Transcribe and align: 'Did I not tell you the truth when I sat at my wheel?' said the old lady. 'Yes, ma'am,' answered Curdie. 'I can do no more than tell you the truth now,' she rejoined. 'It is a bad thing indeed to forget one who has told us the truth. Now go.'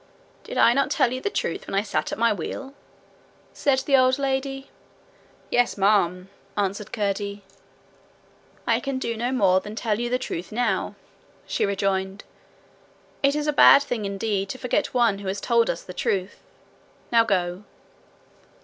'Did 0.45 0.57
I 0.57 0.73
not 0.73 0.89
tell 0.89 1.13
you 1.13 1.21
the 1.21 1.29
truth 1.29 1.67
when 1.67 1.75
I 1.75 1.83
sat 1.83 2.11
at 2.11 2.17
my 2.17 2.33
wheel?' 2.33 2.73
said 3.53 3.77
the 3.85 3.95
old 3.95 4.17
lady. 4.17 4.71
'Yes, 5.51 5.77
ma'am,' 5.77 6.27
answered 6.57 6.91
Curdie. 6.91 7.43
'I 8.65 8.79
can 8.79 8.97
do 8.97 9.15
no 9.15 9.31
more 9.31 9.59
than 9.59 9.75
tell 9.75 9.99
you 9.99 10.09
the 10.09 10.17
truth 10.17 10.51
now,' 10.51 10.95
she 11.45 11.67
rejoined. 11.67 12.23
'It 13.21 13.35
is 13.35 13.45
a 13.45 13.53
bad 13.53 13.83
thing 13.83 14.05
indeed 14.05 14.49
to 14.49 14.57
forget 14.57 14.91
one 14.95 15.19
who 15.19 15.27
has 15.27 15.39
told 15.39 15.69
us 15.69 15.83
the 15.83 15.93
truth. 15.93 16.41
Now 17.11 17.23
go.' 17.23 17.63